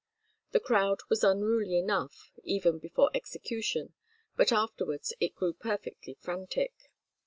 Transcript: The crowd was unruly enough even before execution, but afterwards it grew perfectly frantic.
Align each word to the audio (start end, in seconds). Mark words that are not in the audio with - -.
The 0.49 0.59
crowd 0.59 1.01
was 1.11 1.23
unruly 1.23 1.77
enough 1.77 2.31
even 2.43 2.79
before 2.79 3.11
execution, 3.13 3.93
but 4.35 4.51
afterwards 4.51 5.13
it 5.19 5.35
grew 5.35 5.53
perfectly 5.53 6.15
frantic. 6.15 6.73